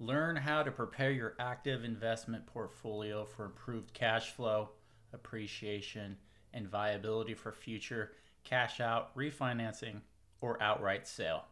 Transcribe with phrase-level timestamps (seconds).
[0.00, 4.70] Learn how to prepare your active investment portfolio for improved cash flow,
[5.12, 6.16] appreciation,
[6.52, 8.12] and viability for future
[8.42, 10.00] cash out, refinancing,
[10.40, 11.44] or outright sale.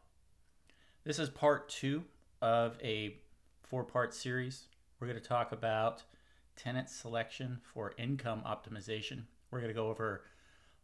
[1.05, 2.05] This is part two
[2.41, 3.17] of a
[3.63, 4.67] four part series.
[4.99, 6.03] We're going to talk about
[6.56, 9.22] tenant selection for income optimization.
[9.51, 10.24] We're going to go over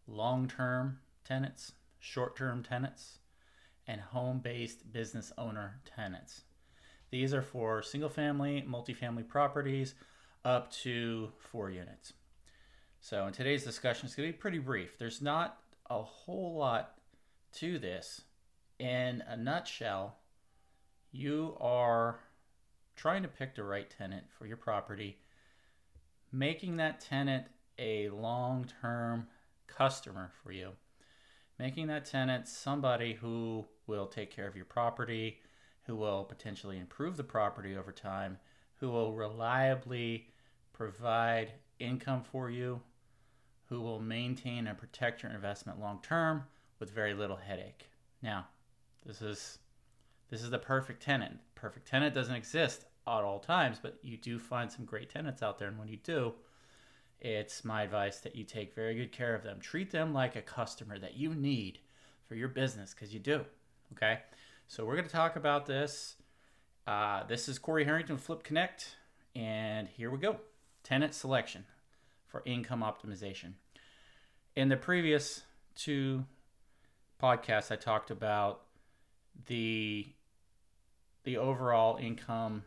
[0.06, 3.18] long term tenants, short term tenants,
[3.86, 6.42] and home based business owner tenants.
[7.10, 9.94] These are for single family, multifamily properties
[10.44, 12.12] up to four units.
[13.00, 14.98] So, in today's discussion, it's going to be pretty brief.
[14.98, 16.94] There's not a whole lot
[17.54, 18.22] to this.
[18.78, 20.16] In a nutshell,
[21.12, 22.18] you are
[22.96, 25.18] trying to pick the right tenant for your property,
[26.32, 27.46] making that tenant
[27.78, 29.26] a long term
[29.66, 30.70] customer for you,
[31.58, 35.40] making that tenant somebody who will take care of your property,
[35.88, 38.36] who will potentially improve the property over time,
[38.76, 40.28] who will reliably
[40.74, 42.78] provide income for you,
[43.70, 46.44] who will maintain and protect your investment long term
[46.78, 47.88] with very little headache.
[48.22, 48.46] Now,
[49.06, 49.58] this is
[50.30, 51.38] this is the perfect tenant.
[51.54, 55.58] Perfect tenant doesn't exist at all times, but you do find some great tenants out
[55.58, 56.34] there and when you do,
[57.18, 59.58] it's my advice that you take very good care of them.
[59.58, 61.78] Treat them like a customer that you need
[62.26, 63.46] for your business because you do.
[63.94, 64.18] Okay?
[64.70, 66.16] So we're going to talk about this.
[66.86, 68.96] Uh, this is Corey Harrington Flip Connect,
[69.34, 70.36] and here we go.
[70.82, 71.64] Tenant selection
[72.26, 73.54] for income optimization.
[74.56, 75.40] In the previous
[75.74, 76.26] two
[77.20, 78.60] podcasts, I talked about
[79.46, 80.06] the
[81.24, 82.62] the overall income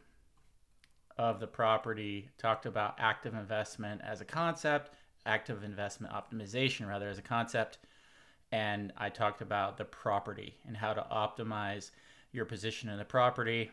[1.19, 2.31] of the property.
[2.39, 4.89] Talked about active investment as a concept,
[5.27, 7.77] active investment optimization rather as a concept,
[8.51, 11.91] and I talked about the property and how to optimize
[12.31, 13.71] your position in the property,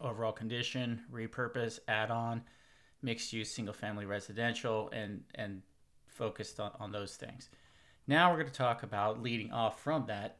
[0.00, 2.42] overall condition, repurpose, add-on,
[3.02, 5.62] mixed use, single family residential, and and
[6.06, 7.48] focused on, on those things.
[8.06, 10.38] Now we're going to talk about leading off from that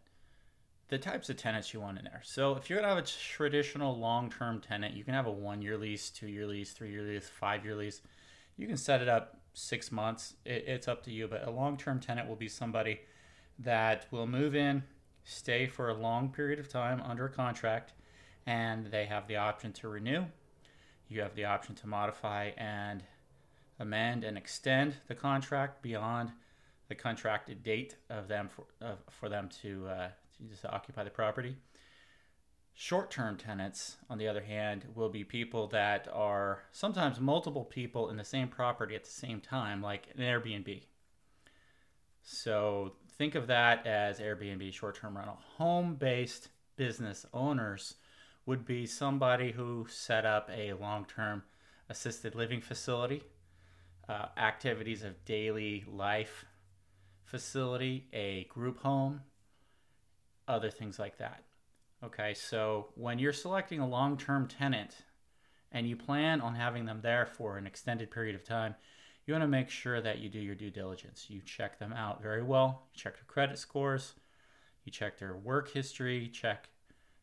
[0.88, 2.22] the types of tenants you want in there.
[2.24, 6.10] So if you're gonna have a traditional long-term tenant, you can have a one-year lease,
[6.10, 8.00] two-year lease, three-year lease, five-year lease.
[8.56, 10.34] You can set it up six months.
[10.44, 11.28] It, it's up to you.
[11.28, 13.00] But a long-term tenant will be somebody
[13.58, 14.82] that will move in,
[15.24, 17.92] stay for a long period of time under a contract,
[18.46, 20.24] and they have the option to renew.
[21.08, 23.02] You have the option to modify and
[23.78, 26.32] amend and extend the contract beyond
[26.88, 31.10] the contracted date of them for, uh, for them to, uh, to just occupy the
[31.10, 31.56] property.
[32.74, 38.08] Short term tenants, on the other hand, will be people that are sometimes multiple people
[38.08, 40.84] in the same property at the same time, like an Airbnb.
[42.22, 45.38] So think of that as Airbnb short term rental.
[45.56, 47.94] Home based business owners
[48.46, 51.42] would be somebody who set up a long term
[51.90, 53.22] assisted living facility,
[54.08, 56.46] uh, activities of daily life
[57.24, 59.20] facility, a group home,
[60.46, 61.42] other things like that.
[62.02, 64.94] Okay, so when you're selecting a long term tenant
[65.72, 68.76] and you plan on having them there for an extended period of time,
[69.28, 71.26] you want to make sure that you do your due diligence.
[71.28, 72.84] You check them out very well.
[72.94, 74.14] You check their credit scores.
[74.84, 76.28] You check their work history.
[76.28, 76.70] Check,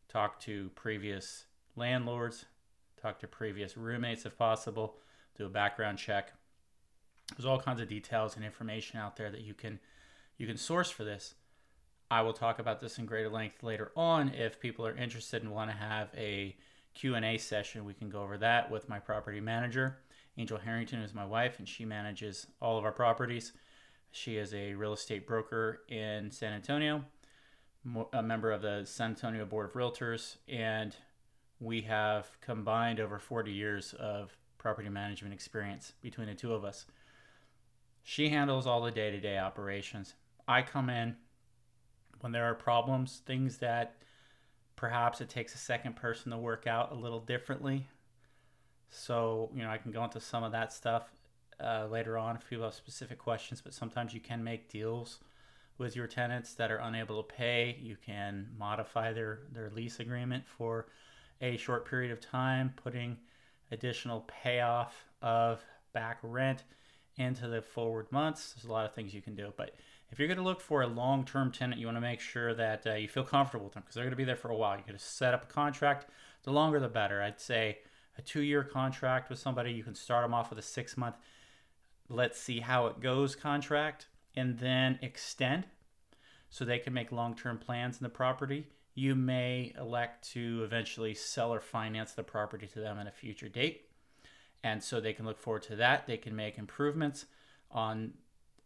[0.08, 2.44] talk to previous landlords.
[3.02, 4.98] Talk to previous roommates if possible.
[5.36, 6.32] Do a background check.
[7.36, 9.80] There's all kinds of details and information out there that you can
[10.38, 11.34] you can source for this.
[12.08, 15.50] I will talk about this in greater length later on if people are interested and
[15.50, 16.54] want to have a
[16.94, 17.84] Q&A session.
[17.84, 19.98] We can go over that with my property manager.
[20.38, 23.52] Angel Harrington is my wife, and she manages all of our properties.
[24.10, 27.04] She is a real estate broker in San Antonio,
[28.12, 30.94] a member of the San Antonio Board of Realtors, and
[31.58, 36.86] we have combined over 40 years of property management experience between the two of us.
[38.02, 40.14] She handles all the day to day operations.
[40.46, 41.16] I come in
[42.20, 43.96] when there are problems, things that
[44.76, 47.86] perhaps it takes a second person to work out a little differently
[48.90, 51.10] so, you know, I can go into some of that stuff
[51.62, 55.20] uh, later on if people have specific questions, but sometimes you can make deals
[55.78, 57.78] with your tenants that are unable to pay.
[57.80, 60.86] You can modify their, their lease agreement for
[61.40, 63.18] a short period of time, putting
[63.70, 65.62] additional payoff of
[65.92, 66.64] back rent
[67.16, 68.52] into the forward months.
[68.52, 69.52] There's a lot of things you can do.
[69.56, 69.74] But
[70.10, 72.54] if you're going to look for a long term tenant, you want to make sure
[72.54, 74.56] that uh, you feel comfortable with them because they're going to be there for a
[74.56, 74.76] while.
[74.76, 76.06] You're going to set up a contract.
[76.44, 77.22] The longer, the better.
[77.22, 77.78] I'd say
[78.18, 79.72] a two year contract with somebody.
[79.72, 81.16] You can start them off with a six month,
[82.08, 85.66] let's see how it goes contract, and then extend
[86.48, 88.66] so they can make long term plans in the property.
[88.94, 93.48] you may elect to eventually sell or finance the property to them at a future
[93.48, 93.90] date.
[94.64, 96.06] And so they can look forward to that.
[96.06, 97.26] They can make improvements
[97.70, 98.14] on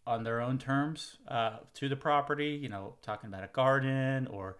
[0.06, 4.56] on their own terms uh, to the property, you know, talking about a garden or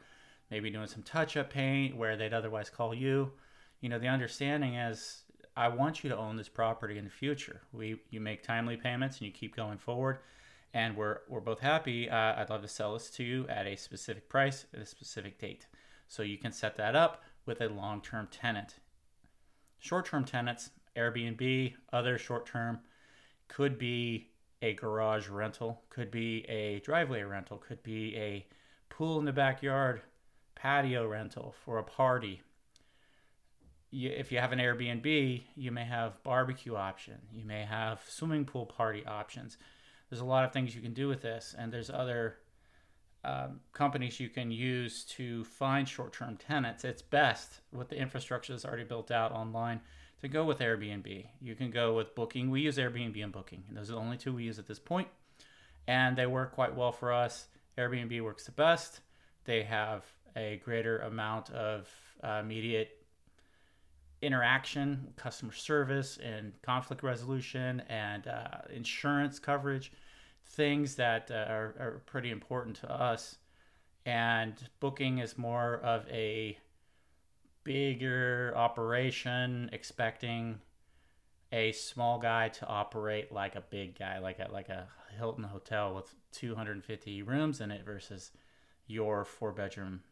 [0.50, 3.32] maybe doing some touch up paint where they'd otherwise call you.
[3.80, 5.22] You know, the understanding is
[5.56, 7.62] I want you to own this property in the future.
[7.72, 10.18] We you make timely payments and you keep going forward
[10.72, 12.08] and we're we're both happy.
[12.08, 15.38] Uh, I'd love to sell this to you at a specific price at a specific
[15.38, 15.66] date.
[16.08, 18.76] So you can set that up with a long-term tenant.
[19.78, 22.80] Short-term tenants, Airbnb, other short-term,
[23.48, 24.30] could be
[24.60, 28.46] a garage rental, could be a driveway rental, could be a
[28.90, 30.02] pool in the backyard,
[30.54, 32.42] patio rental for a party.
[33.90, 38.44] You, if you have an Airbnb, you may have barbecue option, you may have swimming
[38.44, 39.56] pool party options
[40.10, 42.36] there's a lot of things you can do with this, and there's other
[43.24, 46.84] um, companies you can use to find short-term tenants.
[46.84, 49.80] It's best with the infrastructure that's already built out online
[50.20, 51.26] to go with Airbnb.
[51.40, 52.50] You can go with Booking.
[52.50, 54.80] We use Airbnb and Booking, and those are the only two we use at this
[54.80, 55.08] point,
[55.86, 57.46] and they work quite well for us.
[57.78, 59.00] Airbnb works the best.
[59.44, 60.04] They have
[60.36, 61.88] a greater amount of
[62.22, 62.99] uh, immediate
[64.22, 69.92] interaction, customer service, and conflict resolution, and uh, insurance coverage,
[70.44, 73.36] things that uh, are, are pretty important to us.
[74.04, 76.58] And booking is more of a
[77.64, 80.60] bigger operation, expecting
[81.52, 85.94] a small guy to operate like a big guy, like a like a Hilton hotel
[85.94, 88.30] with 250 rooms in it versus
[88.86, 90.02] your four bedroom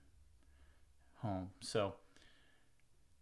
[1.22, 1.50] home.
[1.60, 1.94] So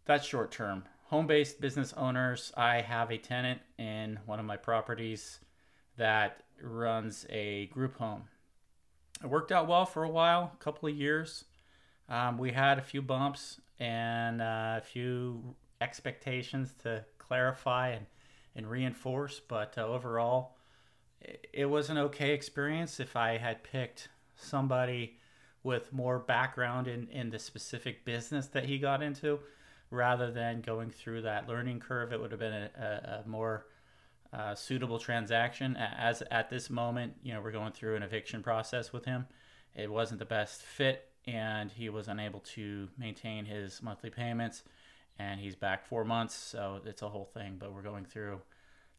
[0.07, 0.83] that's short term.
[1.05, 5.39] Home based business owners, I have a tenant in one of my properties
[5.97, 8.23] that runs a group home.
[9.23, 11.45] It worked out well for a while, a couple of years.
[12.09, 18.05] Um, we had a few bumps and uh, a few expectations to clarify and,
[18.55, 20.55] and reinforce, but uh, overall,
[21.53, 22.99] it was an okay experience.
[22.99, 25.17] If I had picked somebody
[25.63, 29.39] with more background in, in the specific business that he got into,
[29.89, 32.11] rather than going through that learning curve.
[32.11, 33.65] It would have been a, a, more
[34.33, 35.77] uh, suitable transaction.
[35.77, 39.25] As at this moment, you know, we're going through an eviction process with him.
[39.75, 44.63] It wasn't the best fit, and he was unable to maintain his monthly payments.
[45.19, 47.55] And he's back four months, so it's a whole thing.
[47.59, 48.41] But we're going through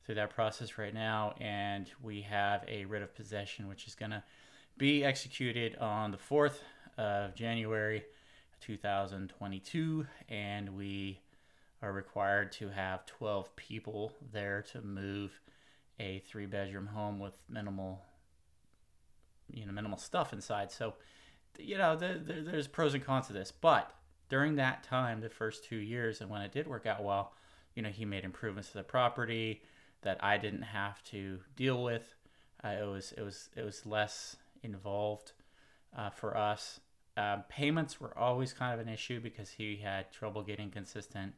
[0.04, 4.10] through that process right now, and we have a writ of possession, which is going
[4.10, 4.22] to
[4.78, 6.62] be executed on the fourth
[6.96, 8.04] of January
[8.60, 11.20] 2022, and we
[11.82, 15.40] are required to have 12 people there to move
[16.00, 18.04] a three bedroom home with minimal
[19.50, 20.70] you know minimal stuff inside.
[20.70, 20.94] So
[21.58, 23.92] you know the, the, there's pros and cons to this but
[24.28, 27.32] during that time the first two years and when it did work out well
[27.74, 29.62] you know he made improvements to the property
[30.02, 32.14] that i didn't have to deal with.
[32.62, 35.32] Uh, it was it was it was less involved
[35.96, 36.80] uh, for us
[37.18, 41.34] um, payments were always kind of an issue because he had trouble getting consistent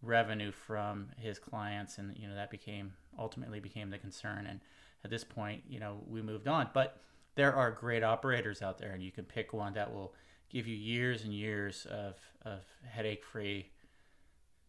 [0.00, 4.46] revenue from his clients, and you know that became ultimately became the concern.
[4.46, 4.60] And
[5.04, 7.00] at this point, you know we moved on, but
[7.34, 10.14] there are great operators out there, and you can pick one that will
[10.48, 13.70] give you years and years of of headache free,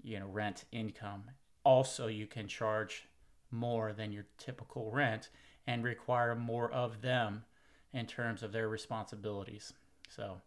[0.03, 1.23] you know, rent income.
[1.63, 3.05] Also, you can charge
[3.51, 5.29] more than your typical rent
[5.65, 7.45] and require more of them
[7.93, 9.71] in terms of their responsibilities.
[10.09, 10.41] So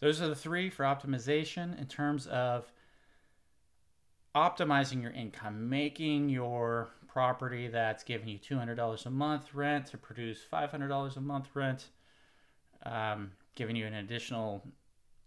[0.00, 2.70] those are the three for optimization in terms of
[4.34, 10.40] optimizing your income, making your property that's giving you $200 a month rent to produce
[10.52, 11.86] $500 a month rent,
[12.86, 14.62] um, giving you an additional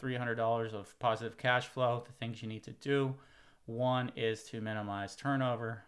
[0.02, 3.14] $300 of positive cash flow, the things you need to do.
[3.66, 5.84] One is to minimize turnover,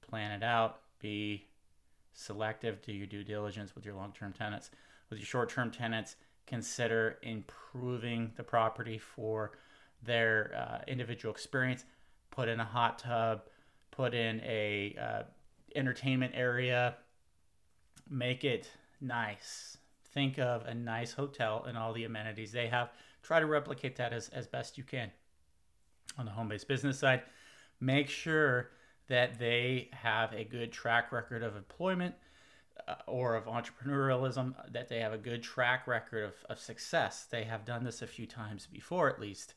[0.00, 1.46] plan it out, be
[2.12, 4.70] selective, do your due diligence with your long term tenants.
[5.10, 6.16] With your short term tenants,
[6.46, 9.52] consider improving the property for
[10.02, 11.84] their uh, individual experience.
[12.30, 13.42] Put in a hot tub,
[13.90, 15.22] put in a uh,
[15.74, 16.96] entertainment area,
[18.08, 18.68] make it
[19.00, 19.78] nice.
[20.12, 22.90] Think of a nice hotel and all the amenities they have.
[23.22, 25.10] Try to replicate that as, as best you can.
[26.18, 27.22] On the home based business side,
[27.80, 28.70] make sure
[29.08, 32.14] that they have a good track record of employment
[32.88, 37.24] Uh, or of entrepreneurialism that they have a good track record of, of success.
[37.30, 39.54] They have done this a few times before, at least,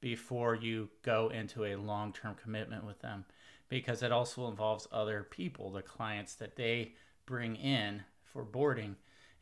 [0.00, 3.24] before you go into a long term commitment with them,
[3.70, 6.92] because it also involves other people, the clients that they
[7.24, 8.96] bring in for boarding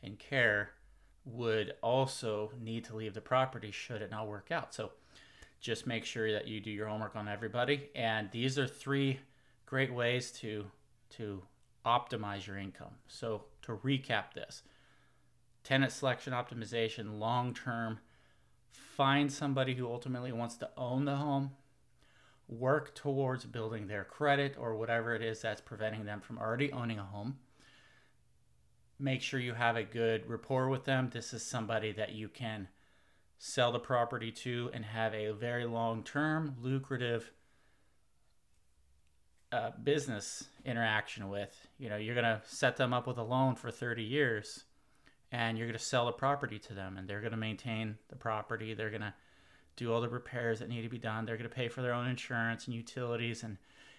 [0.04, 0.70] and care
[1.24, 4.72] would also need to leave the property should it not work out.
[4.72, 4.92] So
[5.60, 7.90] just make sure that you do your homework on everybody.
[7.96, 9.18] And these are three
[9.66, 10.66] great ways to
[11.16, 11.42] to
[11.86, 12.96] optimize your income.
[13.06, 14.62] So to recap this,
[15.62, 18.00] tenant selection optimization, long term,
[18.70, 21.52] find somebody who ultimately wants to own the home,
[22.48, 26.98] work towards building their credit or whatever it is that's preventing them from already owning
[26.98, 27.38] a home.
[28.98, 31.10] Make sure you have a good rapport with them.
[31.12, 32.68] This is somebody that you can
[33.38, 37.32] sell the property to and have a very long term, lucrative
[39.52, 41.54] uh, business interaction with.
[41.78, 44.64] You know, you're going to set them up with a loan for 30 years
[45.32, 48.16] and you're going to sell the property to them and they're going to maintain the
[48.16, 48.74] property.
[48.74, 49.14] They're going to
[49.76, 51.26] do all the repairs that need to be done.
[51.26, 53.58] They're going to pay for their own insurance and utilities and,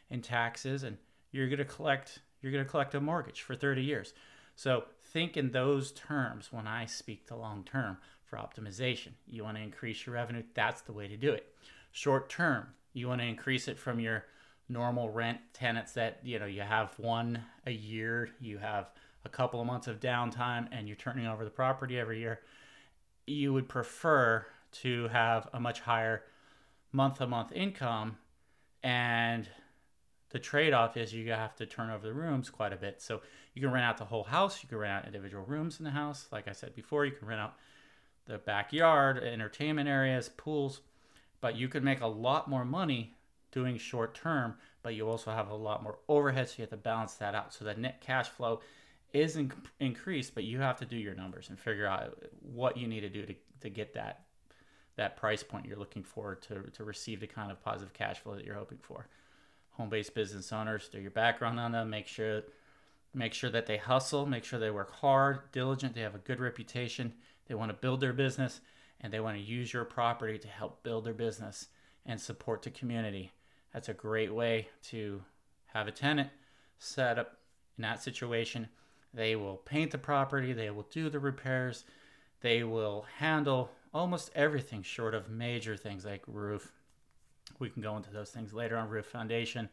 [0.10, 0.98] and taxes and
[1.32, 4.13] you're going to collect you're going to collect a mortgage for 30 years.
[4.56, 9.13] So think in those terms when I speak to long term for optimization.
[9.27, 11.48] You want to increase your revenue, that's the way to do it.
[11.92, 14.25] Short term, you want to increase it from your
[14.70, 18.92] normal rent tenants that, you know, you have one a year, you have
[19.26, 22.42] a couple of months of downtime and you're turning over the property every year.
[23.26, 24.46] You would prefer
[24.84, 26.24] to have a much higher
[26.92, 28.18] month to month income
[28.84, 29.48] and
[30.30, 33.22] the trade-off is you have to turn over the rooms quite a bit so
[33.54, 35.92] you can rent out the whole house you can rent out individual rooms in the
[35.92, 37.56] house like i said before you can rent out
[38.28, 40.82] the backyard, entertainment areas, pools,
[41.42, 43.16] but you could make a lot more money
[43.58, 46.78] doing short term, but you also have a lot more overhead, so you have to
[46.78, 47.52] balance that out.
[47.52, 48.62] So the net cash flow
[49.14, 52.88] is in- increased, but you have to do your numbers and figure out what you
[52.88, 54.22] need to do to, to get that
[54.96, 58.36] that price point you're looking for to, to receive the kind of positive cash flow
[58.36, 59.08] that you're hoping for.
[59.74, 62.42] Home-based business owners, do your background on them, make sure
[63.14, 66.40] make sure that they hustle, make sure they work hard, diligent, they have a good
[66.40, 67.14] reputation,
[67.48, 68.60] they want to build their business
[69.02, 71.68] and they want to use your property to help build their business
[72.08, 73.32] and support the community.
[73.74, 75.22] That's a great way to
[75.68, 76.30] have a tenant
[76.80, 77.38] set up
[77.78, 78.68] in that situation.
[79.14, 81.86] They will paint the property, they will do the repairs,
[82.42, 86.72] they will handle almost everything short of major things like roof.
[87.60, 89.70] We can go into those things later on roof foundation,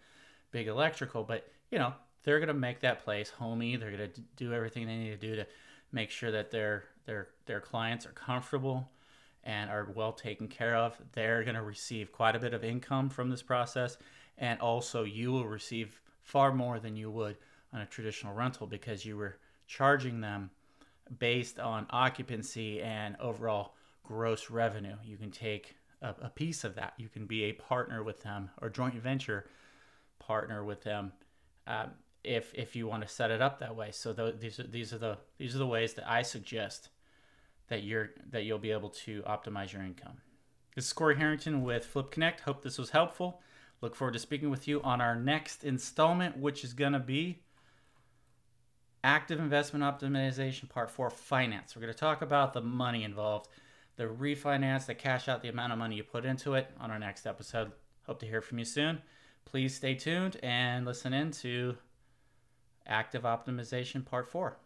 [0.50, 3.76] big electrical, but you know, they're going to make that place homey.
[3.76, 5.46] They're going to do everything they need to do to
[5.92, 8.88] make sure that their their their clients are comfortable
[9.44, 11.00] and are well taken care of.
[11.12, 13.96] They're going to receive quite a bit of income from this process,
[14.38, 17.36] and also you will receive far more than you would
[17.72, 19.36] on a traditional rental because you were
[19.66, 20.50] charging them
[21.18, 24.96] based on occupancy and overall gross revenue.
[25.04, 26.94] You can take a, a piece of that.
[26.96, 29.46] You can be a partner with them or joint venture
[30.18, 31.12] partner with them.
[31.66, 31.90] Um,
[32.22, 33.90] if if you want to set it up that way.
[33.92, 36.88] So th- these are these are the these are the ways that I suggest
[37.68, 40.18] that you're that you'll be able to optimize your income.
[40.74, 42.40] This is Corey Harrington with Flip Connect.
[42.40, 43.40] Hope this was helpful.
[43.80, 47.42] Look forward to speaking with you on our next installment, which is going to be
[49.04, 51.76] active investment optimization part four finance.
[51.76, 53.48] We're going to talk about the money involved,
[53.96, 56.98] the refinance, the cash out, the amount of money you put into it on our
[56.98, 57.72] next episode.
[58.06, 59.00] Hope to hear from you soon.
[59.44, 61.76] Please stay tuned and listen in to
[62.86, 64.56] Active Optimization Part 4.